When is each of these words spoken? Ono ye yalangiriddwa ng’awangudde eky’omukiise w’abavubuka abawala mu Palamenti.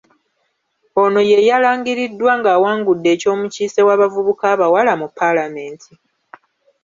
Ono 1.03 1.21
ye 1.29 1.37
yalangiriddwa 1.49 2.31
ng’awangudde 2.39 3.07
eky’omukiise 3.15 3.79
w’abavubuka 3.87 4.45
abawala 4.53 4.93
mu 5.01 5.07
Palamenti. 5.17 5.91